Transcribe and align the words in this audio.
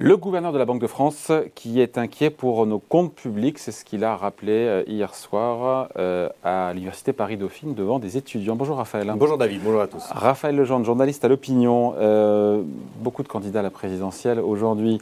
Le 0.00 0.16
gouverneur 0.16 0.52
de 0.52 0.58
la 0.58 0.64
Banque 0.64 0.80
de 0.80 0.86
France 0.86 1.32
qui 1.56 1.80
est 1.80 1.98
inquiet 1.98 2.30
pour 2.30 2.64
nos 2.66 2.78
comptes 2.78 3.16
publics, 3.16 3.58
c'est 3.58 3.72
ce 3.72 3.84
qu'il 3.84 4.04
a 4.04 4.14
rappelé 4.14 4.52
euh, 4.52 4.84
hier 4.86 5.12
soir 5.12 5.88
euh, 5.98 6.28
à 6.44 6.72
l'Université 6.72 7.12
Paris-Dauphine 7.12 7.74
devant 7.74 7.98
des 7.98 8.16
étudiants. 8.16 8.54
Bonjour 8.54 8.76
Raphaël. 8.76 9.12
Bonjour 9.16 9.36
David, 9.36 9.60
bonjour 9.64 9.80
à 9.80 9.88
tous. 9.88 10.04
Raphaël 10.12 10.54
Legendre, 10.54 10.86
journaliste 10.86 11.24
à 11.24 11.28
l'opinion. 11.28 11.94
Euh, 11.98 12.62
beaucoup 13.00 13.24
de 13.24 13.28
candidats 13.28 13.58
à 13.58 13.62
la 13.64 13.70
présidentielle 13.70 14.38
aujourd'hui 14.38 15.00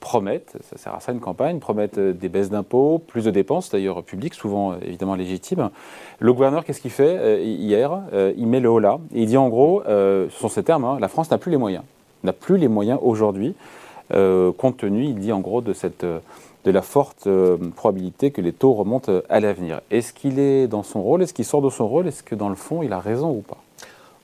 promettent, 0.00 0.58
ça 0.60 0.76
sert 0.76 0.94
à 0.94 1.00
ça 1.00 1.12
une 1.12 1.20
campagne, 1.20 1.58
promettent 1.58 1.98
des 1.98 2.28
baisses 2.28 2.50
d'impôts, 2.50 2.98
plus 2.98 3.24
de 3.24 3.30
dépenses 3.30 3.70
d'ailleurs 3.70 4.02
publiques, 4.02 4.34
souvent 4.34 4.74
évidemment 4.82 5.14
légitimes. 5.14 5.70
Le 6.18 6.32
gouverneur, 6.34 6.64
qu'est-ce 6.64 6.82
qu'il 6.82 6.90
fait 6.90 7.42
hier 7.42 8.02
Il 8.36 8.46
met 8.46 8.60
le 8.60 8.68
haut 8.68 8.80
là 8.80 8.98
et 9.14 9.22
il 9.22 9.26
dit 9.26 9.38
en 9.38 9.48
gros, 9.48 9.82
ce 9.86 10.28
sont 10.30 10.48
ces 10.50 10.62
termes, 10.62 10.84
hein, 10.84 10.98
la 11.00 11.08
France 11.08 11.30
n'a 11.30 11.38
plus 11.38 11.50
les 11.50 11.56
moyens, 11.56 11.84
n'a 12.22 12.34
plus 12.34 12.58
les 12.58 12.68
moyens 12.68 12.98
aujourd'hui 13.02 13.54
compte 14.10 14.76
tenu, 14.78 15.04
il 15.04 15.16
dit 15.16 15.32
en 15.32 15.40
gros, 15.40 15.60
de, 15.60 15.72
cette, 15.72 16.04
de 16.66 16.72
la 16.72 16.82
forte 16.82 17.28
euh, 17.28 17.56
probabilité 17.76 18.32
que 18.32 18.40
les 18.40 18.52
taux 18.52 18.72
remontent 18.72 19.20
à 19.28 19.38
l'avenir. 19.38 19.80
Est-ce 19.92 20.12
qu'il 20.12 20.40
est 20.40 20.66
dans 20.66 20.82
son 20.82 21.00
rôle? 21.00 21.22
Est-ce 21.22 21.32
qu'il 21.32 21.44
sort 21.44 21.62
de 21.62 21.70
son 21.70 21.86
rôle? 21.86 22.08
Est-ce 22.08 22.24
que 22.24 22.34
dans 22.34 22.48
le 22.48 22.56
fond, 22.56 22.82
il 22.82 22.92
a 22.92 22.98
raison 22.98 23.30
ou 23.30 23.40
pas? 23.40 23.58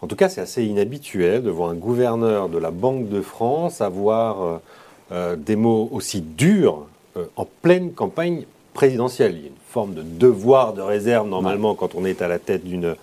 En 0.00 0.08
tout 0.08 0.16
cas, 0.16 0.28
c'est 0.28 0.41
assez 0.41 0.64
inhabituel 0.64 1.45
de 1.45 1.50
voir 1.50 1.70
un 1.70 1.77
gouverneur 1.77 2.48
de 2.48 2.58
la 2.58 2.72
Banque 2.72 3.08
de 3.08 3.20
France 3.20 3.80
avoir 3.80 4.60
euh, 5.12 5.36
des 5.36 5.55
mots 5.55 5.88
aussi 5.92 6.20
durs 6.20 6.86
en 7.36 7.46
pleine 7.62 7.92
campagne 7.92 8.44
présidentielle. 8.74 9.34
Il 9.36 9.42
y 9.42 9.44
a 9.44 9.48
une 9.48 9.55
forme 9.69 9.94
de 9.94 10.02
devoir 10.02 10.72
de 10.72 10.80
réserve 10.80 11.28
normalement 11.28 11.77
quand 11.77 11.94
on 11.94 12.05
est 12.05 12.22
à 12.22 12.28
la 12.28 12.38
tête 12.38 12.64
d'une 12.64 12.96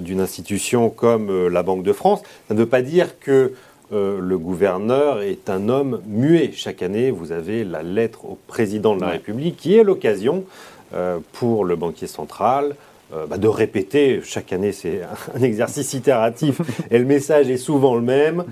d'une 0.00 0.20
institution 0.20 0.88
comme 0.88 1.48
la 1.48 1.64
Banque 1.64 1.82
de 1.82 1.92
France. 1.92 2.22
Ça 2.46 2.54
ne 2.54 2.60
veut 2.60 2.68
pas 2.68 2.80
dire 2.80 3.18
que 3.18 3.54
euh, 3.92 4.18
le 4.20 4.38
gouverneur 4.38 5.20
est 5.20 5.50
un 5.50 5.68
homme 5.68 6.00
muet. 6.06 6.50
Chaque 6.54 6.82
année, 6.82 7.10
vous 7.10 7.32
avez 7.32 7.64
la 7.64 7.82
lettre 7.82 8.24
au 8.24 8.38
président 8.46 8.96
de 8.96 9.02
la 9.02 9.08
République 9.08 9.56
qui 9.56 9.76
est 9.76 9.84
l'occasion 9.84 10.44
euh, 10.94 11.18
pour 11.32 11.64
le 11.64 11.76
banquier 11.76 12.06
central 12.06 12.76
euh, 13.12 13.26
bah, 13.26 13.36
de 13.36 13.46
répéter, 13.46 14.22
chaque 14.24 14.54
année 14.54 14.72
c'est 14.72 15.02
un 15.36 15.42
exercice 15.42 15.92
itératif, 15.92 16.62
et 16.90 16.98
le 16.98 17.04
message 17.04 17.50
est 17.50 17.58
souvent 17.58 17.94
le 17.94 18.00
même, 18.00 18.44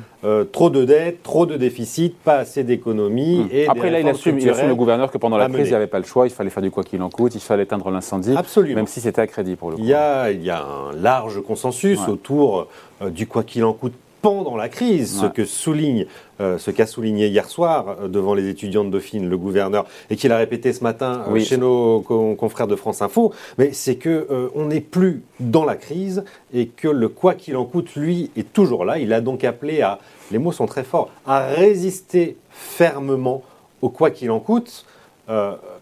trop 0.52 0.68
de 0.68 0.84
dettes, 0.84 1.22
trop 1.22 1.46
de 1.46 1.56
déficits, 1.56 2.14
pas 2.22 2.36
assez 2.36 2.62
d'économies. 2.62 3.40
Hum. 3.50 3.70
Après 3.70 3.90
là, 3.90 4.00
il 4.00 4.08
assume, 4.08 4.38
il 4.38 4.48
assume, 4.50 4.68
le 4.68 4.74
gouverneur 4.74 5.10
que 5.10 5.16
pendant 5.16 5.38
la 5.38 5.48
crise, 5.48 5.68
il 5.68 5.70
n'y 5.70 5.76
avait 5.76 5.86
pas 5.86 5.98
le 5.98 6.04
choix, 6.04 6.26
il 6.26 6.30
fallait 6.30 6.50
faire 6.50 6.62
du 6.62 6.70
quoi 6.70 6.84
qu'il 6.84 7.02
en 7.02 7.08
coûte, 7.08 7.34
il 7.34 7.40
fallait 7.40 7.62
éteindre 7.62 7.90
l'incendie, 7.90 8.34
même 8.74 8.86
si 8.86 9.00
c'était 9.00 9.22
à 9.22 9.26
crédit 9.26 9.56
pour 9.56 9.70
le 9.70 9.76
coup. 9.76 9.82
Il 9.82 9.88
y 9.88 9.94
a, 9.94 10.30
il 10.30 10.44
y 10.44 10.50
a 10.50 10.62
un 10.62 10.92
large 10.92 11.42
consensus 11.42 11.98
autour 12.06 12.68
du 13.00 13.26
quoi 13.26 13.42
qu'il 13.42 13.64
en 13.64 13.72
coûte 13.72 13.94
pendant 14.22 14.56
la 14.56 14.68
crise, 14.68 15.20
ce 15.20 15.26
que 15.26 15.44
souligne, 15.44 16.06
euh, 16.40 16.56
ce 16.56 16.70
qu'a 16.70 16.86
souligné 16.86 17.26
hier 17.26 17.48
soir 17.48 17.96
euh, 18.00 18.08
devant 18.08 18.34
les 18.34 18.48
étudiants 18.48 18.84
de 18.84 18.90
Dauphine 18.90 19.28
le 19.28 19.36
gouverneur 19.36 19.84
et 20.10 20.16
qu'il 20.16 20.30
a 20.30 20.38
répété 20.38 20.72
ce 20.72 20.84
matin 20.84 21.24
euh, 21.28 21.40
chez 21.40 21.56
nos 21.56 22.00
confrères 22.00 22.68
de 22.68 22.76
France 22.76 23.02
Info, 23.02 23.32
mais 23.58 23.72
c'est 23.72 23.96
que 23.96 24.50
on 24.54 24.66
n'est 24.66 24.80
plus 24.80 25.22
dans 25.40 25.64
la 25.64 25.74
crise 25.74 26.24
et 26.54 26.68
que 26.68 26.88
le 26.88 27.08
quoi 27.08 27.34
qu'il 27.34 27.56
en 27.56 27.64
coûte 27.64 27.96
lui 27.96 28.30
est 28.36 28.52
toujours 28.52 28.84
là. 28.84 28.98
Il 28.98 29.12
a 29.12 29.20
donc 29.20 29.42
appelé 29.42 29.82
à, 29.82 29.98
les 30.30 30.38
mots 30.38 30.52
sont 30.52 30.66
très 30.66 30.84
forts, 30.84 31.10
à 31.26 31.44
résister 31.44 32.36
fermement 32.50 33.42
au 33.82 33.88
quoi 33.88 34.10
qu'il 34.10 34.30
en 34.30 34.38
coûte. 34.38 34.86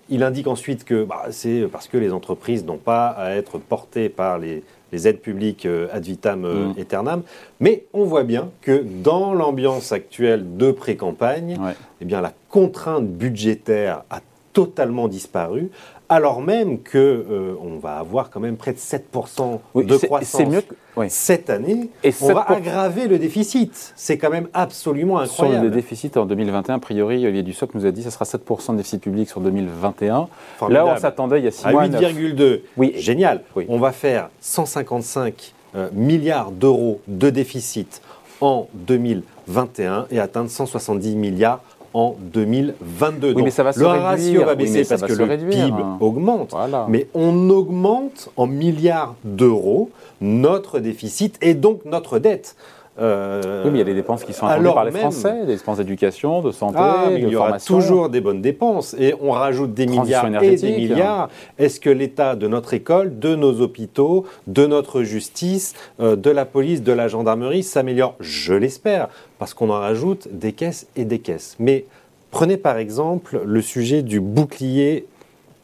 il 0.09 0.23
indique 0.23 0.47
ensuite 0.47 0.85
que 0.85 1.05
bah, 1.05 1.27
c'est 1.31 1.69
parce 1.71 1.89
que 1.89 1.99
les 1.99 2.13
entreprises 2.13 2.65
n'ont 2.65 2.79
pas 2.79 3.09
à 3.09 3.33
être 3.33 3.59
portées 3.59 4.09
par 4.09 4.39
les 4.39 4.63
les 4.93 5.09
aides 5.09 5.21
publiques 5.21 5.67
euh, 5.67 5.89
ad 5.93 6.05
vitam 6.05 6.45
euh, 6.45 6.69
mm. 6.69 6.79
aeternam. 6.79 7.23
Mais 7.61 7.85
on 7.93 8.05
voit 8.05 8.25
bien 8.25 8.51
que 8.61 8.85
dans 9.03 9.35
l'ambiance 9.35 9.93
actuelle 9.93 10.57
de 10.57 10.71
pré-campagne, 10.73 11.59
eh 12.01 12.05
bien, 12.05 12.21
la 12.21 12.33
contrainte 12.49 13.07
budgétaire 13.07 14.05
a 14.11 14.21
totalement 14.53 15.09
disparu, 15.09 15.71
alors 16.09 16.43
même 16.43 16.81
que 16.81 16.99
euh, 16.99 17.55
on 17.63 17.79
va 17.79 17.99
avoir 17.99 18.31
quand 18.31 18.41
même 18.41 18.57
près 18.57 18.73
de 18.73 18.79
7% 18.79 19.61
de 19.77 19.97
croissance 19.97 20.49
mieux 20.49 20.63
cette 21.09 21.51
année. 21.51 21.89
Et 22.03 22.13
on 22.21 22.35
va 22.35 22.43
aggraver 22.51 23.07
le 23.07 23.19
déficit. 23.19 23.93
C'est 23.95 24.19
quand 24.19 24.31
même 24.31 24.49
absolument 24.53 25.21
incroyable. 25.21 25.59
Sur 25.59 25.65
le 25.65 25.71
déficit 25.71 26.17
en 26.17 26.27
2021, 26.27 26.75
a 26.75 26.79
priori, 26.81 27.25
Olivier 27.25 27.45
Dussopt 27.45 27.75
nous 27.75 27.87
a 27.87 27.93
dit 27.93 28.03
que 28.03 28.11
ce 28.11 28.15
sera 28.15 28.25
7% 28.25 28.73
de 28.73 28.77
déficit 28.79 29.01
public 29.01 29.29
sur 29.29 29.41
2021. 29.41 30.29
Là, 30.69 30.87
on 30.87 30.97
s'attendait 30.97 31.39
il 31.39 31.45
y 31.45 31.49
a 31.49 31.53
6 31.53 31.69
mois 31.69 31.83
à 31.83 31.89
8,2. 31.89 32.61
Oui. 32.77 32.93
Génial. 32.97 33.43
On 33.69 33.79
va 33.79 33.93
faire 33.93 34.31
155 34.41 35.55
euh, 35.77 35.89
milliards 35.93 36.51
d'euros 36.51 37.01
de 37.07 37.31
déficit 37.31 38.03
en 38.41 38.67
2021 38.75 40.07
et 40.11 40.19
atteindre 40.19 40.51
170 40.51 41.15
milliards 41.15 41.61
en 41.95 42.17
2022. 42.21 43.35
Oui, 43.35 43.43
mais 43.43 43.51
ça 43.51 43.63
va 43.63 43.73
le 43.75 43.87
ratio 43.87 44.45
va 44.45 44.55
baisser 44.55 44.85
parce 44.85 45.03
que 45.03 45.13
le 45.13 45.27
PIB 45.27 45.83
augmente. 46.01 46.55
Mais 46.89 47.09
on 47.15 47.51
augmente 47.51 48.31
en 48.37 48.47
milliards 48.47 49.15
d'euros 49.25 49.91
notre 50.21 50.79
déficit 50.81 51.39
et 51.41 51.55
donc 51.55 51.85
notre 51.85 52.19
dette. 52.19 52.57
Euh, 53.01 53.63
oui, 53.65 53.71
mais 53.71 53.79
il 53.79 53.81
y 53.81 53.83
a 53.83 53.85
des 53.85 53.95
dépenses 53.95 54.25
qui 54.25 54.33
sont 54.33 54.47
attendues 54.47 54.75
par 54.75 54.85
les 54.85 54.91
Français, 54.91 55.47
des 55.47 55.57
dépenses 55.57 55.79
d'éducation, 55.79 56.43
de 56.43 56.51
santé, 56.51 56.79
ah, 56.79 57.09
il 57.11 57.29
y 57.29 57.37
aura 57.37 57.59
toujours 57.59 58.11
des 58.11 58.21
bonnes 58.21 58.43
dépenses 58.43 58.95
et 58.99 59.15
on 59.21 59.31
rajoute 59.31 59.73
des 59.73 59.87
milliards 59.87 60.27
et 60.43 60.57
des 60.57 60.77
milliards. 60.77 61.31
Est-ce 61.59 61.81
que 61.81 61.91
l'état 61.91 62.37
de 62.37 62.47
notre 62.47 62.75
école, 62.75 63.19
de 63.19 63.35
nos 63.35 63.61
hôpitaux, 63.61 64.27
de 64.47 64.67
notre 64.67 65.03
justice, 65.03 65.75
euh, 66.01 66.17
de 66.17 66.31
la 66.31 66.45
police, 66.45 66.83
de 66.83 66.93
la 66.93 67.09
gendarmerie 67.09 67.63
s'améliore? 67.63 68.17
Je 68.21 68.53
l'espère, 68.53 69.09
parce 69.39 69.55
qu'on 69.55 69.71
en 69.71 69.81
rajoute 69.81 70.29
des 70.33 70.53
caisses 70.53 70.87
et 70.97 71.05
des 71.05 71.21
caisses. 71.21 71.57
Mais 71.59 71.87
prenez 72.31 72.59
par 72.59 72.77
exemple 72.77 73.41
le 73.45 73.63
sujet 73.63 74.03
du 74.03 74.21
bouclier 74.21 75.07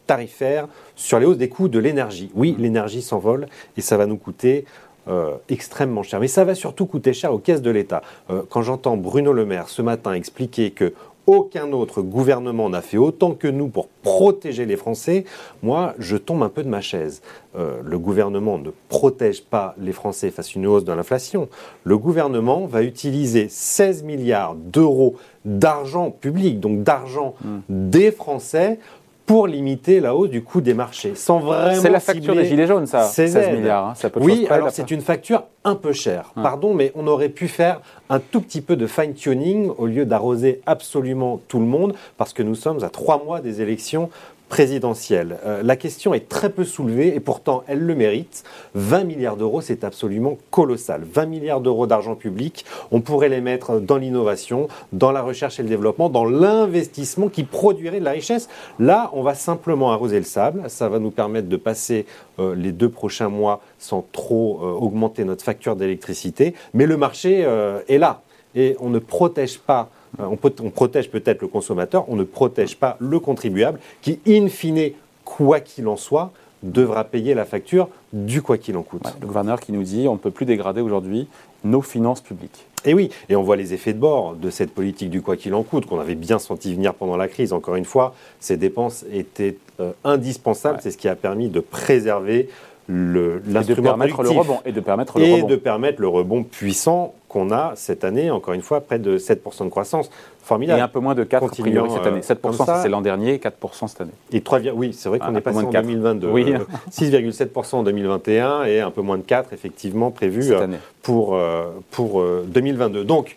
tarifaire 0.07 0.69
sur 0.95 1.19
les 1.19 1.27
hausses 1.27 1.37
des 1.37 1.49
coûts 1.49 1.69
de 1.69 1.79
l'énergie. 1.79 2.31
Oui, 2.35 2.57
l'énergie 2.59 3.03
s'envole 3.03 3.49
et 3.77 3.81
ça 3.81 3.97
va 3.97 4.07
nous 4.07 4.17
coûter 4.17 4.65
euh, 5.09 5.37
extrêmement 5.49 6.03
cher. 6.03 6.21
Mais 6.21 6.29
ça 6.29 6.45
va 6.45 6.55
surtout 6.55 6.87
coûter 6.87 7.13
cher 7.13 7.33
aux 7.33 7.39
caisses 7.39 7.63
de 7.63 7.71
l'État. 7.71 8.03
Euh, 8.31 8.43
quand 8.49 8.63
j'entends 8.63 8.97
Bruno 8.97 9.33
Le 9.33 9.45
Maire 9.45 9.69
ce 9.69 9.83
matin 9.83 10.13
expliquer 10.13 10.71
que 10.71 10.93
aucun 11.27 11.73
autre 11.73 12.03
gouvernement 12.03 12.69
n'a 12.71 12.83
fait 12.83 12.99
autant 12.99 13.33
que 13.33 13.49
nous 13.49 13.69
pour 13.69 13.89
protéger 14.03 14.65
les 14.65 14.77
Français, 14.77 15.25
moi, 15.63 15.95
je 15.99 16.17
tombe 16.17 16.43
un 16.43 16.49
peu 16.49 16.63
de 16.63 16.69
ma 16.69 16.81
chaise. 16.81 17.21
Euh, 17.59 17.81
le 17.85 17.99
gouvernement 17.99 18.59
ne 18.59 18.71
protège 18.89 19.43
pas 19.43 19.75
les 19.79 19.93
Français 19.93 20.31
face 20.31 20.49
à 20.49 20.59
une 20.59 20.67
hausse 20.67 20.85
de 20.85 20.93
l'inflation. 20.93 21.49
Le 21.85 21.99
gouvernement 21.99 22.67
va 22.67 22.83
utiliser 22.83 23.49
16 23.49 24.05
milliards 24.05 24.55
d'euros 24.55 25.17
d'argent 25.45 26.11
public, 26.11 26.61
donc 26.61 26.83
d'argent 26.83 27.35
mmh. 27.45 27.59
des 27.69 28.11
Français, 28.11 28.79
pour 29.27 29.49
limiter 29.49 29.99
la 29.99 30.15
hausse 30.15 30.31
du 30.31 30.43
coût 30.43 30.61
des 30.61 30.73
marchés, 30.73 31.15
sans 31.17 31.41
vraiment. 31.41 31.81
C'est 31.81 31.91
la 31.91 32.01
facture 32.01 32.35
des 32.35 32.47
gilets 32.47 32.69
jaunes, 32.69 32.87
ça, 32.87 33.03
16 33.03 33.51
milliards. 33.51 33.89
Hein, 33.89 33.95
ça 33.97 34.09
peut 34.09 34.21
oui, 34.23 34.47
alors 34.49 34.71
c'est 34.71 34.91
une 34.91 35.01
facture 35.01 35.43
un 35.65 35.75
peu 35.75 35.93
chère. 35.93 36.33
Pardon, 36.35 36.73
mais 36.75 36.93
on 36.95 37.09
aurait 37.09 37.29
pu 37.29 37.49
faire 37.49 37.81
un 38.09 38.21
tout 38.21 38.41
petit 38.41 38.61
peu 38.61 38.77
de 38.77 38.87
fine-tuning 38.87 39.71
au 39.77 39.87
lieu 39.87 40.07
d'arroser 40.07 40.61
absolument 40.65 41.41
tout 41.49 41.59
le 41.59 41.67
monde, 41.67 41.95
parce 42.17 42.33
que 42.33 42.45
nous 42.45 42.55
sommes 42.55 42.85
à 42.85 42.89
trois 42.89 43.23
mois 43.25 43.41
des 43.41 43.61
élections 43.61 44.11
présidentielle. 44.49 45.39
Euh, 45.45 45.63
la 45.63 45.77
question 45.77 46.15
est 46.15 46.29
très 46.29 46.51
peu 46.51 46.65
soulevée 46.65 47.15
et 47.15 47.21
pourtant 47.21 47.65
elle 47.67 47.81
le 47.81 47.95
mérite. 47.95 48.45
20 48.75 49.05
milliards 49.05 49.37
d'euros, 49.37 49.61
c'est 49.61 49.85
absolument 49.85 50.39
colossal. 50.51 51.03
20 51.05 51.27
milliards 51.27 51.61
d'euros 51.61 51.87
d'argent 51.87 52.15
public, 52.15 52.65
on 52.91 53.01
pourrait 53.01 53.29
les 53.29 53.41
mettre 53.41 53.81
dans 53.81 53.97
l'innovation, 53.97 54.69
dans 54.93 55.13
la 55.13 55.23
recherche 55.23 55.59
et 55.59 55.63
le 55.63 55.69
développement, 55.69 56.09
dans 56.09 56.25
l'investissement 56.25 57.29
qui 57.29 57.45
produirait 57.45 58.01
de 58.01 58.05
la 58.05 58.13
richesse. 58.13 58.49
Là, 58.79 59.11
on 59.15 59.23
va 59.23 59.35
simplement 59.35 59.93
arroser 59.93 60.19
le 60.19 60.25
sable. 60.25 60.63
Ça 60.69 60.89
va 60.89 60.99
nous 60.99 61.11
permettre 61.11 61.49
de 61.49 61.57
passer 61.57 62.07
euh, 62.39 62.55
les 62.55 62.73
deux 62.73 62.89
prochains 62.89 63.29
mois 63.29 63.61
sans 63.79 64.07
trop 64.13 64.61
euh, 64.63 64.73
augmenter 64.73 65.25
notre 65.25 65.45
facture 65.45 65.77
d'électricité. 65.77 66.55
Mais 66.73 66.87
le 66.87 66.97
marché 66.97 67.47
est 67.89 67.99
là 67.99 68.23
et 68.55 68.77
on 68.81 68.91
ne 68.91 68.99
protège 68.99 69.59
pas 69.59 69.91
euh, 70.21 70.37
on, 70.63 70.71
protège 70.71 71.11
peut-être 71.11 71.43
le 71.43 71.49
consommateur, 71.49 72.05
on 72.09 72.17
ne 72.17 72.25
protège 72.25 72.77
pas 72.77 72.97
le 73.01 73.21
contribuable 73.21 73.79
qui, 74.03 74.21
in 74.27 74.49
fine, 74.49 74.93
quoi 75.25 75.61
qu'il 75.61 75.89
en 75.89 75.97
soit, 75.97 76.33
devra 76.63 77.05
payer 77.05 77.35
la 77.35 77.45
facture 77.45 77.89
du 78.13 78.43
quoi 78.43 78.59
qu'il 78.59 78.77
en 78.77 78.83
coûte. 78.83 79.03
le 79.21 79.27
gouverneur 79.27 79.61
qui 79.61 79.73
nous 79.73 79.83
dit 79.83 80.09
on 80.09 80.15
ne 80.15 80.19
peut 80.19 80.31
plus 80.31 80.47
dégrader 80.47 80.81
aujourd'hui 80.81 81.29
nos 81.65 81.83
finances 81.83 82.21
publiques. 82.21 82.67
Et 82.85 82.95
oui, 82.95 83.11
et 83.29 83.35
on 83.37 83.43
voit 83.43 83.57
les 83.57 83.75
effets 83.75 83.93
de 83.93 83.99
bord 83.99 84.35
de 84.35 84.49
cette 84.49 84.73
politique 84.73 85.11
du 85.11 85.21
quoi 85.21 85.37
qu'il 85.37 85.55
en 85.55 85.65
coûte, 85.65 85.87
qu'on 85.87 85.99
avait 85.99 86.15
bien 86.15 86.39
senti 86.39 86.73
venir 86.73 86.95
pendant 86.95 87.17
la 87.17 87.27
crise. 87.27 87.53
Encore 87.53 87.75
une 87.75 87.85
fois, 87.85 88.15
ces 88.39 88.57
dépenses 88.57 89.05
étaient 89.13 89.57
euh, 89.81 89.93
indispensables. 90.05 90.79
C'est 90.81 90.93
ce 90.93 90.99
qui 90.99 91.09
a 91.09 91.17
permis 91.17 91.49
de 91.49 91.61
préserver 91.61 92.49
l'instrument 92.89 93.97
le, 93.97 94.07
le 94.07 94.31
rebond 94.31 94.61
et 94.65 94.71
de 94.71 94.81
permettre 94.81 95.19
le 95.19 95.25
et 95.25 95.35
rebond. 95.35 95.47
de 95.49 95.57
permettre 95.57 96.01
le 96.01 96.07
rebond 96.07 96.45
puissant 96.45 97.15
qu'on 97.37 97.51
a 97.51 97.73
cette 97.77 98.03
année, 98.03 98.31
encore 98.31 98.55
une 98.55 98.63
fois, 98.63 98.81
près 98.81 98.99
de 98.99 99.19
7% 99.19 99.65
de 99.65 99.69
croissance. 99.69 100.11
Formidable. 100.43 100.79
Et 100.79 100.83
un 100.83 100.89
peu 100.89 101.01
moins 101.01 101.15
de 101.15 101.23
4 101.23 101.49
priori 101.49 101.91
cette 101.91 102.07
année. 102.07 102.21
7% 102.21 102.83
c'est 102.83 102.89
l'an 102.89 103.03
dernier, 103.03 103.37
4% 103.37 103.89
cette 103.89 104.01
année. 104.01 104.13
Et 104.33 104.41
3, 104.41 104.61
oui, 104.75 104.95
c'est 104.95 105.11
vrai 105.11 105.19
qu'on 105.19 105.35
est 105.35 105.41
passé 105.43 105.59
en 105.59 105.71
2022. 105.71 106.29
Oui. 106.31 106.55
6,7% 106.91 107.75
en 107.75 107.83
2021 107.83 108.65
et 108.65 108.81
un 108.81 108.91
peu 108.91 109.03
moins 109.03 109.19
de 109.19 109.23
4 109.23 109.53
effectivement 109.53 110.11
prévu 110.11 110.55
euh, 110.55 110.67
pour, 111.03 111.35
euh, 111.35 111.67
pour 111.91 112.25
2022. 112.47 113.01
Euh, 113.01 113.05
Donc, 113.05 113.37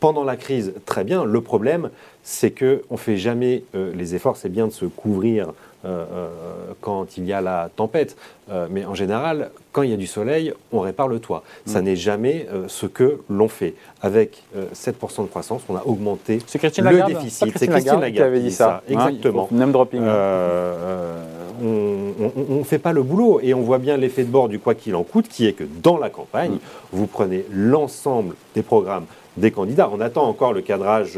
pendant 0.00 0.24
la 0.24 0.36
crise, 0.36 0.72
très 0.84 1.04
bien. 1.04 1.24
Le 1.24 1.40
problème, 1.40 1.90
c'est 2.24 2.50
qu'on 2.50 2.80
ne 2.90 2.96
fait 2.96 3.16
jamais 3.16 3.62
les 3.74 4.16
efforts. 4.16 4.36
C'est 4.36 4.48
bien 4.48 4.66
de 4.66 4.72
se 4.72 4.86
couvrir 4.86 5.48
euh, 5.48 5.52
euh, 5.52 5.67
quand 6.80 7.16
il 7.16 7.24
y 7.24 7.32
a 7.32 7.40
la 7.40 7.70
tempête. 7.74 8.16
Euh, 8.50 8.66
mais 8.70 8.84
en 8.84 8.94
général, 8.94 9.50
quand 9.72 9.82
il 9.82 9.90
y 9.90 9.92
a 9.92 9.96
du 9.96 10.06
soleil, 10.06 10.52
on 10.72 10.80
répare 10.80 11.08
le 11.08 11.18
toit. 11.18 11.42
Ça 11.66 11.80
mm. 11.80 11.84
n'est 11.84 11.96
jamais 11.96 12.46
ce 12.66 12.86
que 12.86 13.20
l'on 13.28 13.48
fait. 13.48 13.74
Avec 14.00 14.42
7% 14.74 15.22
de 15.22 15.28
croissance, 15.28 15.62
on 15.68 15.76
a 15.76 15.82
augmenté 15.84 16.34
le 16.34 17.06
déficit. 17.06 17.52
C'est 17.56 17.66
Christine, 17.68 18.00
Lagarde 18.00 18.12
qui 18.12 18.22
avait 18.22 18.40
dit 18.40 18.50
ça. 18.50 18.82
Hein, 18.88 18.92
exactement. 18.92 19.48
Name 19.50 19.72
dropping. 19.72 20.02
on 21.60 22.58
ne 22.58 22.64
fait 22.64 22.78
pas 22.78 22.92
le 22.92 23.02
boulot. 23.02 23.40
Et 23.42 23.54
on 23.54 23.60
voit 23.60 23.78
bien 23.78 23.96
l'effet 23.96 24.24
de 24.24 24.30
bord 24.30 24.48
du 24.48 24.58
quoi 24.58 24.74
qu'il 24.74 24.94
en 24.94 25.02
coûte, 25.02 25.28
qui 25.28 25.46
est 25.46 25.52
que 25.52 25.64
dans 25.82 25.98
la 25.98 26.10
campagne, 26.10 26.52
mm. 26.52 26.58
vous 26.92 27.06
prenez 27.06 27.44
l'ensemble 27.50 28.34
des 28.54 28.62
programmes 28.62 29.04
des 29.36 29.50
candidats. 29.52 29.88
On 29.92 30.00
attend 30.00 30.24
encore 30.24 30.52
le 30.52 30.62
cadrage 30.62 31.16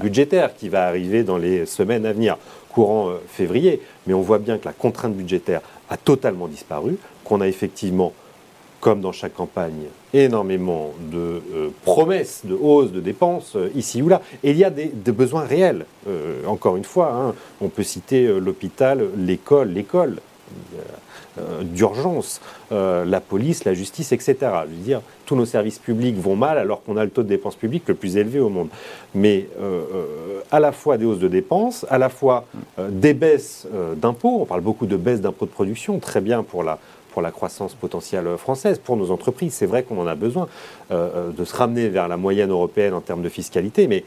budgétaire 0.00 0.54
qui 0.56 0.70
va 0.70 0.86
arriver 0.86 1.22
dans 1.22 1.36
les 1.36 1.66
semaines 1.66 2.06
à 2.06 2.12
venir 2.14 2.38
courant 2.78 3.08
euh, 3.08 3.16
février, 3.26 3.82
mais 4.06 4.14
on 4.14 4.20
voit 4.20 4.38
bien 4.38 4.56
que 4.56 4.64
la 4.64 4.72
contrainte 4.72 5.12
budgétaire 5.12 5.62
a 5.90 5.96
totalement 5.96 6.46
disparu, 6.46 6.96
qu'on 7.24 7.40
a 7.40 7.48
effectivement, 7.48 8.12
comme 8.78 9.00
dans 9.00 9.10
chaque 9.10 9.34
campagne, 9.34 9.86
énormément 10.14 10.92
de 11.10 11.42
euh, 11.54 11.70
promesses 11.82 12.42
de 12.44 12.54
hausse 12.54 12.92
de 12.92 13.00
dépenses 13.00 13.56
euh, 13.56 13.68
ici 13.74 14.00
ou 14.00 14.08
là. 14.08 14.22
Et 14.44 14.52
il 14.52 14.56
y 14.56 14.62
a 14.62 14.70
des, 14.70 14.92
besoins 15.10 15.42
réels. 15.42 15.86
encore 16.46 16.76
une 16.76 16.84
fois, 16.84 17.12
hein, 17.12 17.34
on 17.60 17.68
peut 17.68 17.82
citer 17.82 18.28
l'hôpital, 18.38 19.04
l'école, 19.16 19.70
l'école. 19.70 20.20
Euh, 21.38 21.62
d'urgence, 21.62 22.40
euh, 22.72 23.04
la 23.04 23.20
police, 23.20 23.64
la 23.64 23.74
justice, 23.74 24.12
etc. 24.12 24.36
Je 24.40 24.74
veux 24.74 24.82
dire, 24.82 25.02
tous 25.26 25.36
nos 25.36 25.44
services 25.44 25.78
publics 25.78 26.16
vont 26.16 26.36
mal 26.36 26.58
alors 26.58 26.82
qu'on 26.82 26.96
a 26.96 27.04
le 27.04 27.10
taux 27.10 27.22
de 27.22 27.28
dépenses 27.28 27.54
publiques 27.54 27.84
le 27.86 27.94
plus 27.94 28.16
élevé 28.16 28.40
au 28.40 28.48
monde. 28.48 28.68
Mais 29.14 29.46
euh, 29.60 29.82
à 30.50 30.58
la 30.58 30.72
fois 30.72 30.96
des 30.96 31.04
hausses 31.04 31.18
de 31.18 31.28
dépenses, 31.28 31.86
à 31.90 31.98
la 31.98 32.08
fois 32.08 32.44
des 32.78 33.14
baisses 33.14 33.66
d'impôts, 33.96 34.38
on 34.40 34.46
parle 34.46 34.62
beaucoup 34.62 34.86
de 34.86 34.96
baisse 34.96 35.20
d'impôts 35.20 35.46
de 35.46 35.50
production, 35.50 35.98
très 35.98 36.20
bien 36.20 36.42
pour 36.42 36.62
la 36.62 37.30
croissance 37.30 37.74
potentielle 37.74 38.36
française, 38.38 38.78
pour 38.78 38.96
nos 38.96 39.10
entreprises. 39.10 39.52
C'est 39.52 39.66
vrai 39.66 39.82
qu'on 39.82 40.00
en 40.00 40.06
a 40.06 40.14
besoin 40.14 40.48
de 40.90 41.44
se 41.44 41.54
ramener 41.54 41.88
vers 41.88 42.08
la 42.08 42.16
moyenne 42.16 42.50
européenne 42.50 42.94
en 42.94 43.00
termes 43.00 43.22
de 43.22 43.28
fiscalité, 43.28 43.86
mais 43.86 44.04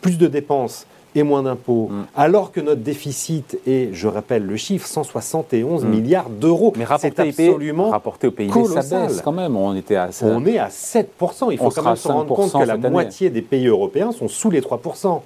plus 0.00 0.18
de 0.18 0.28
dépenses 0.28 0.86
et 1.14 1.22
moins 1.22 1.42
d'impôts, 1.42 1.88
mm. 1.90 2.06
alors 2.16 2.52
que 2.52 2.60
notre 2.60 2.82
déficit 2.82 3.58
est, 3.66 3.92
je 3.92 4.08
rappelle 4.08 4.46
le 4.46 4.56
chiffre, 4.56 4.86
171 4.86 5.84
mm. 5.84 5.88
milliards 5.88 6.30
d'euros. 6.30 6.72
Mais 6.76 6.84
rapporté, 6.84 7.28
absolument 7.28 7.90
rapporté 7.90 8.26
au 8.26 8.30
PIB, 8.30 8.52
ça 8.66 8.82
baisse 8.82 9.20
quand 9.22 9.32
même. 9.32 9.56
On, 9.56 9.74
était 9.74 9.96
à, 9.96 10.10
on 10.22 10.44
est 10.46 10.58
à 10.58 10.68
7%. 10.68 11.04
Il 11.50 11.58
faut 11.58 11.70
quand 11.70 11.82
même 11.82 11.96
se 11.96 12.08
rendre 12.08 12.34
compte 12.34 12.52
que 12.52 12.66
la 12.66 12.76
moitié 12.76 13.30
des 13.30 13.42
pays 13.42 13.66
européens 13.66 14.12
sont 14.12 14.28
sous 14.28 14.50
les 14.50 14.60
3%. 14.60 15.20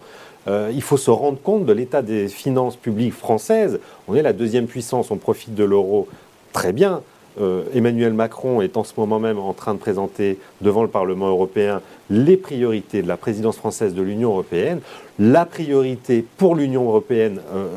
Euh, 0.46 0.70
il 0.74 0.82
faut 0.82 0.96
se 0.96 1.10
rendre 1.10 1.38
compte 1.42 1.64
de 1.64 1.72
l'état 1.72 2.02
des 2.02 2.28
finances 2.28 2.76
publiques 2.76 3.14
françaises. 3.14 3.80
On 4.08 4.14
est 4.14 4.22
la 4.22 4.32
deuxième 4.32 4.66
puissance, 4.66 5.10
on 5.10 5.16
profite 5.16 5.54
de 5.54 5.64
l'euro 5.64 6.06
très 6.52 6.72
bien. 6.72 7.00
Euh, 7.40 7.64
Emmanuel 7.74 8.12
Macron 8.12 8.60
est 8.60 8.76
en 8.76 8.84
ce 8.84 8.92
moment 8.96 9.18
même 9.18 9.38
en 9.38 9.54
train 9.54 9.74
de 9.74 9.78
présenter 9.78 10.38
devant 10.60 10.82
le 10.82 10.88
Parlement 10.88 11.28
européen 11.28 11.80
les 12.10 12.36
priorités 12.36 13.02
de 13.02 13.08
la 13.08 13.16
présidence 13.16 13.56
française 13.56 13.94
de 13.94 14.02
l'Union 14.02 14.30
européenne. 14.30 14.80
La 15.18 15.46
priorité 15.46 16.24
pour 16.36 16.54
l'Union 16.56 16.84
européenne 16.88 17.40
euh, 17.54 17.68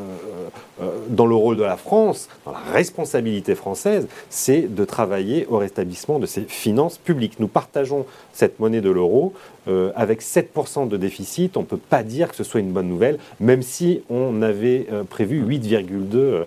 euh, 0.80 0.98
dans 1.08 1.26
le 1.26 1.34
rôle 1.34 1.56
de 1.56 1.64
la 1.64 1.76
France, 1.76 2.28
dans 2.44 2.52
la 2.52 2.58
responsabilité 2.72 3.54
française, 3.54 4.06
c'est 4.30 4.62
de 4.62 4.84
travailler 4.84 5.46
au 5.50 5.58
rétablissement 5.58 6.18
de 6.18 6.26
ses 6.26 6.42
finances 6.42 6.98
publiques. 6.98 7.40
Nous 7.40 7.48
partageons 7.48 8.06
cette 8.32 8.60
monnaie 8.60 8.80
de 8.80 8.90
l'euro. 8.90 9.32
Euh, 9.66 9.90
avec 9.96 10.22
7% 10.22 10.88
de 10.88 10.96
déficit, 10.96 11.56
on 11.56 11.60
ne 11.60 11.66
peut 11.66 11.76
pas 11.76 12.02
dire 12.02 12.30
que 12.30 12.36
ce 12.36 12.44
soit 12.44 12.60
une 12.60 12.70
bonne 12.70 12.88
nouvelle, 12.88 13.18
même 13.38 13.60
si 13.60 14.02
on 14.08 14.40
avait 14.40 14.86
euh, 14.90 15.04
prévu 15.04 15.42
8,2 15.44 16.44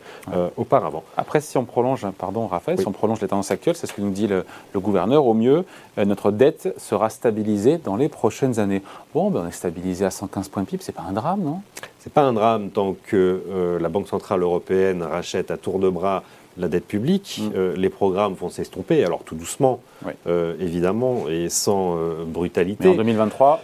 auparavant. 0.57 1.03
Après, 1.17 1.39
si 1.41 1.57
on 1.57 1.65
prolonge, 1.65 2.05
pardon 2.17 2.47
Raphaël, 2.47 2.79
si 2.79 2.87
on 2.87 2.91
prolonge 2.91 3.21
les 3.21 3.27
tendances 3.27 3.51
actuelles, 3.51 3.75
c'est 3.75 3.85
ce 3.85 3.93
que 3.93 4.01
nous 4.01 4.11
dit 4.11 4.27
le, 4.27 4.45
gouverneur, 4.75 5.25
au 5.25 5.33
mieux, 5.33 5.65
notre 5.97 6.31
dette 6.31 6.73
sera 6.77 7.09
stabilisée 7.09 7.70
dans 7.77 7.95
les 7.95 8.09
prochaines 8.09 8.59
années. 8.59 8.81
Bon, 9.13 9.29
ben 9.29 9.41
on 9.43 9.47
est 9.47 9.51
stabilisé 9.51 10.05
à 10.05 10.11
115 10.11 10.49
points 10.49 10.63
de 10.63 10.67
PIB, 10.67 10.83
c'est 10.83 10.95
pas 10.95 11.05
un 11.07 11.13
drame, 11.13 11.41
non? 11.41 11.61
C'est 11.99 12.13
pas 12.13 12.23
un 12.23 12.33
drame 12.33 12.69
tant 12.69 12.95
que 13.05 13.77
la 13.79 13.89
Banque 13.89 14.07
centrale 14.07 14.41
européenne 14.41 15.03
rachète 15.03 15.51
à 15.51 15.57
tour 15.57 15.77
de 15.77 15.87
bras 15.87 16.23
la 16.57 16.67
dette 16.67 16.87
publique, 16.87 17.41
mm. 17.41 17.51
euh, 17.55 17.75
les 17.75 17.89
programmes 17.89 18.33
vont 18.33 18.49
s'estomper, 18.49 19.03
alors 19.03 19.23
tout 19.23 19.35
doucement, 19.35 19.81
euh, 20.27 20.55
évidemment, 20.59 21.25
et 21.29 21.49
sans 21.49 21.95
euh, 21.95 22.23
brutalité. 22.25 22.85
Mais 22.85 22.93
en 22.93 22.97
2023 22.97 23.63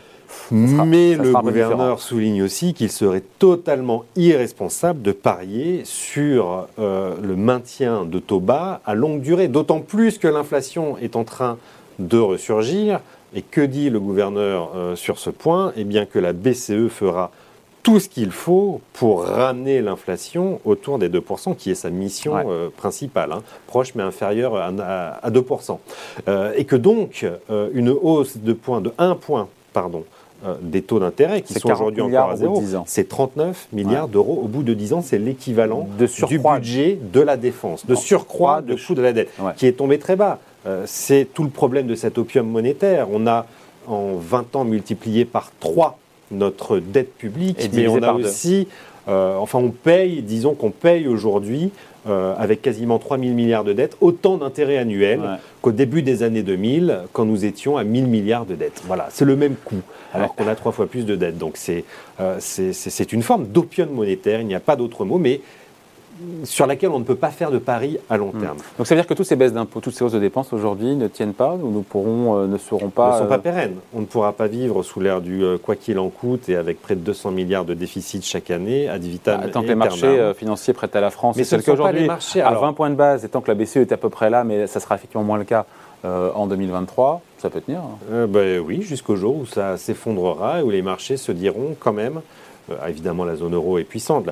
mais 0.52 1.16
le 1.16 1.32
gouverneur 1.32 2.02
souligne 2.02 2.44
aussi 2.44 2.74
qu'il 2.74 2.92
serait 2.92 3.24
totalement 3.40 4.04
irresponsable 4.18 5.02
de 5.02 5.14
parier 5.14 5.84
sur 5.86 6.68
le 6.78 7.36
maintien 7.38 8.04
de 8.04 8.20
taux 8.20 8.42
bas 8.42 8.82
à 8.86 8.94
longue 8.94 9.22
durée, 9.22 9.48
d'autant 9.48 9.80
plus 9.80 10.18
que 10.18 10.28
l'inflation 10.28 10.98
est 10.98 11.16
en 11.16 11.24
train 11.24 11.58
de 11.98 12.18
ressurgir. 12.18 13.00
Et 13.36 13.42
que 13.42 13.62
dit 13.62 13.90
le 13.90 14.00
gouverneur 14.00 14.72
sur 14.96 15.20
ce 15.20 15.30
point? 15.30 15.74
Eh 15.76 15.84
bien 15.84 16.06
que 16.06 16.20
la 16.20 16.34
BCE 16.34 16.88
fera 16.90 17.32
tout 17.88 18.02
ce 18.02 18.10
qu'il 18.10 18.32
faut 18.32 18.82
pour 18.92 19.24
ramener 19.24 19.82
l'inflation 19.82 20.60
autour 20.66 21.00
des 21.00 21.08
2%, 21.08 21.56
qui 21.56 21.72
est 21.72 21.76
sa 21.76 21.90
mission 21.90 22.34
euh, 22.36 22.68
principale, 22.68 23.32
hein. 23.32 23.44
proche 23.66 23.96
mais 23.96 24.04
inférieure 24.04 24.58
à, 24.58 25.30
2%. 25.30 25.78
Euh, 26.28 26.52
et 26.58 26.66
que 26.66 26.76
donc, 26.76 27.26
euh, 27.50 27.70
une 27.74 27.88
hausse 27.90 28.36
de, 28.40 28.52
point, 28.52 28.82
de 28.82 28.92
1 28.98 29.16
point 29.16 29.48
pardon, 29.72 30.04
des 30.62 30.82
taux 30.82 31.00
d'intérêt, 31.00 31.42
qui 31.42 31.54
sont 31.54 31.72
aujourd'hui 31.72 32.02
encore 32.02 32.32
à 32.32 32.36
zéro, 32.36 32.62
c'est 32.86 33.08
39 33.08 33.70
milliards 33.72 34.10
d'euros 34.10 34.42
au 34.44 34.48
bout 34.48 34.64
de 34.64 34.74
10 34.74 34.94
ans, 34.94 35.02
c'est 35.02 35.18
l'équivalent 35.18 35.88
du 35.98 36.40
budget 36.40 37.00
de 37.02 37.22
la 37.22 37.38
défense, 37.38 37.86
de 37.86 37.96
surcroît 37.96 38.62
de 38.62 38.76
coût 38.76 38.96
de 38.96 39.02
la 39.02 39.14
dette, 39.14 39.30
qui 39.56 39.66
est 39.66 39.72
tombé 39.72 39.98
très 39.98 40.18
bas. 40.18 40.40
C'est 40.86 41.28
tout 41.34 41.44
le 41.44 41.50
problème 41.50 41.88
de 41.88 41.96
cet 41.96 42.18
opium 42.18 42.48
monétaire. 42.48 43.08
On 43.12 43.28
a 43.28 43.46
en 43.88 44.16
20 44.16 44.56
ans 44.56 44.64
multiplié 44.66 45.26
par 45.26 45.52
3 45.60 45.98
notre 46.32 46.80
dette 46.80 47.14
publique, 47.16 47.70
mais 47.74 47.88
on 47.88 48.02
a 48.04 48.14
aussi, 48.14 48.68
euh, 49.08 49.36
enfin 49.38 49.60
on 49.60 49.70
paye, 49.70 50.22
disons 50.22 50.54
qu'on 50.54 50.72
paye 50.72 51.08
aujourd'hui 51.08 51.72
euh, 52.08 52.34
avec 52.38 52.62
quasiment 52.62 53.00
3 53.00 53.18
000 53.18 53.32
milliards 53.32 53.64
de 53.64 53.74
dettes, 53.74 53.98
autant 54.02 54.38
d'intérêts 54.38 54.78
annuels 54.78 55.22
qu'au 55.62 55.72
début 55.72 56.02
des 56.02 56.24
années 56.24 56.44
2000, 56.44 57.02
quand 57.14 57.26
nous 57.26 57.46
étions 57.46 57.78
à 57.78 57.82
1 57.82 57.96
000 57.96 58.08
milliards 58.08 58.46
de 58.46 58.56
dettes. 58.56 58.82
Voilà, 58.86 59.08
c'est 59.10 59.26
le 59.26 59.36
même 59.36 59.56
coût, 59.56 59.82
alors 60.14 60.36
qu'on 60.36 60.48
a 60.48 60.56
trois 60.56 60.72
fois 60.72 60.88
plus 60.88 61.06
de 61.06 61.16
dettes. 61.16 61.38
Donc 61.38 61.58
euh, 62.20 62.36
c'est 62.40 63.14
une 63.14 63.24
forme 63.24 63.48
d'opium 63.48 63.90
monétaire, 63.90 64.42
il 64.42 64.48
n'y 64.48 64.56
a 64.56 64.60
pas 64.60 64.76
d'autre 64.76 65.06
mot, 65.06 65.18
mais 65.18 65.42
sur 66.44 66.68
laquelle 66.68 66.90
on 66.90 67.00
ne 67.00 67.04
peut 67.04 67.16
pas 67.16 67.30
faire 67.30 67.52
de 67.52 67.58
pari 67.58 67.98
à 68.10 68.18
long 68.18 68.32
hmm. 68.34 68.40
terme. 68.40 68.58
Donc 68.78 68.88
ça 68.88 68.96
veut 68.96 69.02
dire 69.02 69.08
que 69.08 69.14
toutes 69.14 69.26
ces 69.26 69.36
baisses 69.36 69.54
d'impôts, 69.54 69.80
toutes 69.80 69.94
ces 69.94 70.04
hausses 70.04 70.14
de 70.14 70.20
dépenses 70.20 70.54
aujourd'hui 70.54 70.96
ne 70.96 71.08
tiennent 71.08 71.34
pas 71.34 71.54
ou 71.54 71.72
nous 71.72 71.82
pourrons, 71.82 72.38
euh, 72.38 72.48
ne 72.48 72.58
seront 72.58 72.90
pas... 72.90 73.16
Ne 73.16 73.24
sont 73.24 73.28
pas 73.28 73.36
euh, 73.36 73.40
pérennes. 73.40 73.76
On 73.94 74.02
ne 74.02 74.06
pourra 74.06 74.34
pas 74.34 74.48
vivre 74.48 74.84
sous 74.84 75.00
l'ère 75.00 75.22
du 75.22 75.44
euh, 75.44 75.58
quoi 75.58 75.76
qu'il 75.76 76.00
en 76.00 76.10
coûte 76.10 76.50
et 76.50 76.56
avec 76.56 76.82
près 76.82 76.96
de 76.96 77.02
200 77.02 77.32
milliards 77.32 77.66
de 77.66 77.74
déficit 77.74 78.26
chaque 78.26 78.52
année 78.52 78.90
à 78.90 78.98
vitam 78.98 79.42
bah, 79.42 79.48
Tant 79.50 79.62
que 79.62 79.68
les 79.68 79.76
marchés 79.76 80.32
financiers 80.36 80.74
prêtent 80.74 80.96
à 80.96 81.02
la 81.02 81.10
France, 81.10 81.36
mais 81.38 81.44
c'est 81.44 81.58
le 81.58 81.64
cas 81.64 81.74
aujourd'hui, 81.74 82.10
à 82.10 82.54
20 82.54 82.74
points 82.74 82.90
de 82.90 82.96
base, 82.96 83.26
et 83.26 83.30
tant 83.30 83.42
que 83.42 83.52
la 83.52 83.56
BCE 83.56 83.78
est 83.78 83.92
à 83.92 83.98
peu 83.98 84.10
près 84.10 84.30
là, 84.30 84.44
mais 84.44 84.68
ça 84.68 84.80
sera 84.80 84.96
effectivement 84.96 85.24
moins 85.24 85.38
le 85.38 85.44
cas 85.44 85.66
en 86.04 86.48
2023, 86.48 87.22
ça 87.38 87.50
peut 87.50 87.60
tenir 87.60 87.80
hein. 87.80 88.28
ben 88.28 88.60
Oui, 88.60 88.82
jusqu'au 88.82 89.16
jour 89.16 89.36
où 89.36 89.46
ça 89.46 89.78
s'effondrera 89.78 90.60
et 90.60 90.64
où 90.64 90.70
les 90.70 90.82
marchés 90.82 91.18
se 91.18 91.32
diront 91.32 91.76
quand 91.80 91.92
même, 91.92 92.22
évidemment 92.88 93.26
la 93.26 93.36
zone 93.36 93.56
euro 93.56 93.78
est 93.78 93.84
puissante, 93.84 94.30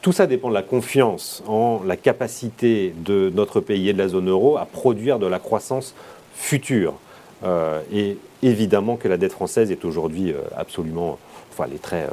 tout 0.00 0.12
ça 0.12 0.26
dépend 0.26 0.48
de 0.48 0.54
la 0.54 0.62
confiance 0.62 1.42
en 1.46 1.80
la 1.84 1.96
capacité 1.96 2.94
de 3.04 3.30
notre 3.34 3.60
pays 3.60 3.88
et 3.88 3.92
de 3.92 3.98
la 3.98 4.08
zone 4.08 4.28
euro 4.28 4.56
à 4.56 4.64
produire 4.64 5.18
de 5.18 5.26
la 5.26 5.38
croissance 5.38 5.94
future. 6.34 6.94
Euh, 7.44 7.80
et 7.92 8.16
évidemment 8.42 8.96
que 8.96 9.08
la 9.08 9.16
dette 9.16 9.32
française 9.32 9.70
est 9.70 9.84
aujourd'hui 9.84 10.32
euh, 10.32 10.40
absolument, 10.56 11.18
enfin, 11.50 11.64
elle 11.68 11.76
est 11.76 11.82
très 11.82 12.08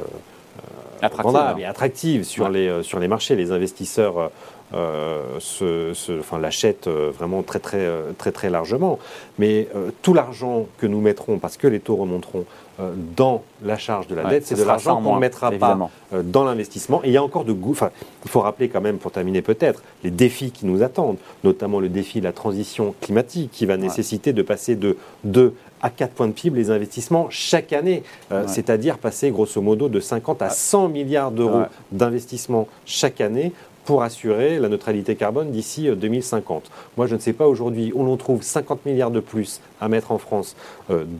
euh, 0.58 1.06
attractive, 1.06 1.58
et 1.58 1.64
attractive 1.64 2.24
sur, 2.24 2.48
les, 2.48 2.82
sur 2.82 2.98
les 2.98 3.08
marchés. 3.08 3.36
Les 3.36 3.52
investisseurs 3.52 4.30
se, 4.72 6.18
enfin, 6.18 6.38
l'achètent 6.38 6.88
vraiment 6.88 7.42
très, 7.42 7.58
très, 7.58 7.88
très, 8.18 8.32
très 8.32 8.50
largement. 8.50 8.98
Mais 9.38 9.68
tout 10.02 10.14
l'argent 10.14 10.66
que 10.78 10.86
nous 10.86 11.00
mettrons, 11.00 11.38
parce 11.38 11.56
que 11.56 11.66
les 11.66 11.80
taux 11.80 11.96
remonteront, 11.96 12.44
euh, 12.78 12.92
dans 13.16 13.42
la 13.64 13.78
charge 13.78 14.06
de 14.06 14.14
la 14.14 14.24
dette, 14.24 14.46
c'est 14.46 14.54
de 14.54 14.62
l'argent 14.62 15.00
qu'on 15.00 15.14
ne 15.14 15.20
mettra 15.20 15.50
pas 15.50 15.88
euh, 16.12 16.22
dans 16.22 16.44
l'investissement. 16.44 17.00
Et 17.04 17.08
il 17.08 17.12
y 17.12 17.16
a 17.16 17.22
encore 17.22 17.46
de 17.46 17.52
goût. 17.54 17.70
Enfin, 17.70 17.90
il 18.24 18.30
faut 18.30 18.40
rappeler 18.40 18.68
quand 18.68 18.82
même, 18.82 18.98
pour 18.98 19.12
terminer 19.12 19.40
peut-être, 19.40 19.82
les 20.04 20.10
défis 20.10 20.50
qui 20.50 20.66
nous 20.66 20.82
attendent, 20.82 21.16
notamment 21.42 21.80
le 21.80 21.88
défi 21.88 22.20
de 22.20 22.24
la 22.24 22.34
transition 22.34 22.94
climatique, 23.00 23.50
qui 23.50 23.64
va 23.64 23.78
nécessiter 23.78 24.34
de 24.34 24.42
passer 24.42 24.76
de 24.76 24.98
2 25.24 25.54
à 25.82 25.90
4 25.90 26.12
points 26.12 26.28
de 26.28 26.32
PIB 26.32 26.56
les 26.56 26.70
investissements 26.70 27.28
chaque 27.30 27.72
année, 27.72 28.02
euh, 28.32 28.44
c'est-à-dire 28.46 28.98
passer 28.98 29.30
grosso 29.30 29.60
modo 29.60 29.88
de 29.88 30.00
50 30.00 30.42
à 30.42 30.50
100 30.50 30.88
milliards 30.88 31.30
d'euros 31.30 31.64
d'investissement 31.92 32.68
chaque 32.84 33.20
année 33.20 33.52
pour 33.84 34.02
assurer 34.02 34.58
la 34.58 34.68
neutralité 34.68 35.14
carbone 35.14 35.52
d'ici 35.52 35.88
2050. 35.88 36.70
Moi, 36.96 37.06
je 37.06 37.14
ne 37.14 37.20
sais 37.20 37.32
pas 37.32 37.46
aujourd'hui 37.46 37.92
où 37.94 38.04
l'on 38.04 38.16
trouve 38.16 38.42
50 38.42 38.84
milliards 38.84 39.12
de 39.12 39.20
plus 39.20 39.60
à 39.80 39.88
mettre 39.88 40.10
en 40.10 40.18
France 40.18 40.56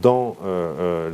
dans 0.03 0.35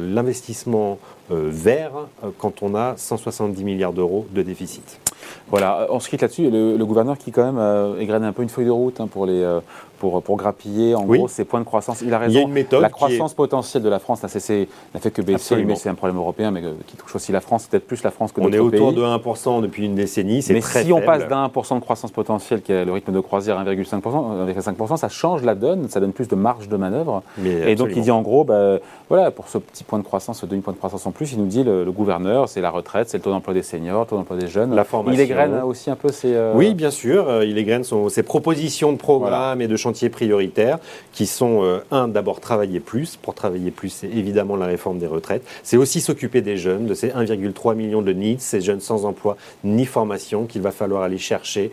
l'investissement 0.01 0.99
vert 1.29 1.93
quand 2.39 2.63
on 2.63 2.75
a 2.75 2.95
170 2.97 3.65
milliards 3.65 3.93
d'euros 3.93 4.27
de 4.31 4.41
déficit. 4.41 4.99
Voilà, 5.49 5.87
on 5.91 6.01
se 6.01 6.09
quitte 6.09 6.23
là-dessus. 6.23 6.51
Le, 6.51 6.85
gouverneur 6.85 7.17
qui 7.17 7.31
quand 7.31 7.45
même 7.45 7.59
euh, 7.59 7.99
égrène 8.01 8.25
un 8.25 8.33
peu 8.33 8.43
une 8.43 8.49
feuille 8.49 8.67
de 8.67 8.71
route 8.71 9.01
hein, 9.01 9.07
pour, 9.07 9.25
les, 9.25 9.43
euh, 9.43 9.61
pour, 9.99 10.23
pour 10.23 10.37
grappiller 10.37 10.95
en 10.95 11.05
gros 11.05 11.29
ces 11.29 11.45
points 11.45 11.61
de 11.61 11.65
croissance. 11.65 12.03
Il 12.03 12.13
a 12.13 12.19
raison. 12.19 12.33
Il 12.33 12.37
y 12.37 12.39
a 12.39 12.43
une 12.43 12.53
méthode. 12.53 12.83
La 12.83 12.89
croissance 12.89 13.35
potentielle 13.35 13.83
de 13.83 13.89
la 13.89 13.99
France 13.99 14.23
n'a 14.23 14.29
fait 14.29 15.11
que 15.11 15.23
baisser, 15.23 15.65
mais 15.65 15.77
c'est 15.77 15.89
un 15.89 15.95
problème 15.95 16.17
européen, 16.19 16.51
mais 16.51 16.63
euh, 16.65 16.73
qui 16.87 16.97
touche 16.97 17.15
aussi 17.15 17.33
la 17.33 17.41
France, 17.41 17.67
peut-être 17.67 17.87
plus 17.87 18.03
la 18.03 18.11
France 18.11 18.33
que 18.33 18.41
d'autres 18.41 18.51
pays. 18.51 18.61
On 18.61 18.73
est 18.73 18.77
autour 18.77 18.93
de 18.93 19.03
1% 19.03 19.63
depuis 19.63 19.87
une 19.87 19.95
décennie, 19.95 20.43
c'est 20.43 20.59
très 20.61 20.85
si 20.85 20.93
on 20.93 21.01
passe 21.01 21.29
d'un 21.29 21.47
1% 21.47 21.77
de 21.77 21.81
croissance 21.81 22.11
potentielle, 22.11 22.63
qui 22.63 22.73
est 22.73 22.85
le 22.85 22.93
rythme 22.93 23.13
de 23.13 23.21
croisière 23.21 23.63
1,5%, 23.63 24.97
ça 24.97 25.09
change 25.09 25.43
la 25.43 25.55
donne, 25.55 25.89
ça 25.89 26.01
donne 26.01 26.13
plus 26.13 26.29
de 26.29 26.35
marge 26.35 26.69
de 26.69 26.77
manœuvre. 26.77 27.23
et 27.45 27.75
donc 27.77 27.91
il 27.95 28.03
dit 28.03 28.11
en 28.11 28.23
gros, 28.23 28.45
bah, 28.45 28.79
voilà, 29.09 29.31
pour 29.31 29.49
ce 29.49 29.59
petit 29.59 29.85
point 29.85 29.99
de 29.99 30.05
croissance, 30.05 30.41
ce 30.41 30.47
demi-point 30.47 30.73
de 30.73 30.79
croissance 30.79 31.07
en 31.07 31.13
plus, 31.13 31.33
il 31.33 31.39
nous 31.39 31.47
dit 31.47 31.63
le, 31.63 31.91
gouverneur, 31.93 32.49
c'est 32.49 32.61
la 32.61 32.71
retraite, 32.71 33.09
c'est 33.09 33.19
le 33.19 33.23
taux 33.23 33.31
d'emploi 33.31 33.55
des 33.55 33.63
seniors, 33.63 34.01
le 34.01 34.07
taux 34.07 34.17
d'emploi 34.17 34.37
des 34.37 34.49
jeunes. 34.49 34.75
La 34.75 34.85
formation. 34.85 35.22
Égrène 35.23 35.61
aussi 35.63 35.91
un 35.91 35.97
peu 35.97 36.11
ses. 36.11 36.35
Euh, 36.35 36.53
oui, 36.55 36.75
bien 36.75 36.91
sûr, 36.91 37.29
euh, 37.29 37.45
il 37.45 37.59
égrène 37.59 37.85
ses 38.09 38.23
propositions 38.23 38.93
de 38.93 38.99
programmes 38.99 39.61
et 39.61 39.69
de 39.69 39.77
chantiers 39.77 40.09
prioritaires 40.09 40.79
qui 41.13 41.27
sont, 41.27 41.63
euh, 41.63 41.79
un, 41.91 42.09
d'abord 42.09 42.41
travailler 42.41 42.81
plus. 42.81 43.17
Pour 43.17 43.35
travailler 43.35 43.71
plus, 43.71 43.91
c'est 43.91 44.09
évidemment 44.09 44.57
la 44.57 44.67
réforme 44.67 44.99
des 44.99 45.07
retraites. 45.07 45.43
C'est 45.63 45.77
aussi 45.77 46.01
s'occuper 46.01 46.41
des 46.41 46.57
jeunes, 46.57 46.87
de 46.87 46.95
ces 46.95 47.09
1,3 47.09 47.75
million 47.75 48.03
de 48.03 48.13
NEEDS, 48.13 48.41
ces 48.41 48.61
jeunes 48.61 48.81
sans 48.81 49.05
emploi 49.05 49.37
ni 49.65 49.87
formation 49.87 50.47
qu'il 50.47 50.63
va 50.63 50.71
falloir 50.71 51.03
aller 51.03 51.19
chercher, 51.19 51.71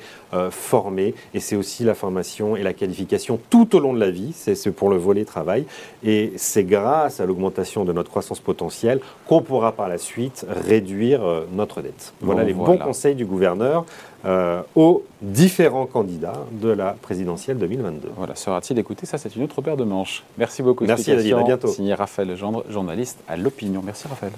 former. 0.51 1.15
Et 1.33 1.39
c'est 1.39 1.55
aussi 1.55 1.83
la 1.83 1.95
formation 1.95 2.55
et 2.55 2.63
la 2.63 2.73
qualification 2.73 3.39
tout 3.49 3.75
au 3.75 3.79
long 3.79 3.93
de 3.93 3.99
la 3.99 4.11
vie. 4.11 4.31
C'est 4.33 4.71
pour 4.71 4.89
le 4.89 4.97
volet 4.97 5.25
travail. 5.25 5.65
Et 6.03 6.33
c'est 6.35 6.63
grâce 6.63 7.19
à 7.19 7.25
l'augmentation 7.25 7.85
de 7.85 7.93
notre 7.93 8.09
croissance 8.09 8.39
potentielle 8.39 8.99
qu'on 9.27 9.41
pourra 9.41 9.71
par 9.71 9.89
la 9.89 9.97
suite 9.97 10.45
réduire 10.49 11.21
notre 11.53 11.81
dette. 11.81 12.13
Voilà 12.21 12.43
les 12.43 12.53
bons 12.53 12.77
conseils 12.77 13.15
du 13.15 13.25
gouverneur. 13.39 13.85
Euh, 14.25 14.61
aux 14.75 15.05
différents 15.21 15.85
candidats 15.85 16.45
de 16.51 16.67
la 16.67 16.97
présidentielle 17.01 17.57
2022. 17.57 18.11
Voilà, 18.17 18.35
sera-t-il 18.35 18.77
écouté? 18.77 19.05
Ça, 19.05 19.17
c'est 19.17 19.33
une 19.33 19.43
autre 19.43 19.61
paire 19.61 19.77
de 19.77 19.85
manches. 19.85 20.23
Merci 20.37 20.61
beaucoup. 20.61 20.83
Merci 20.83 21.15
David, 21.15 21.33
à 21.35 21.43
bientôt. 21.43 21.69
Signé 21.69 21.93
Raphaël 21.93 22.35
Gendre, 22.35 22.65
journaliste 22.69 23.19
à 23.29 23.37
l'Opinion. 23.37 23.81
Merci 23.81 24.09
Raphaël. 24.09 24.33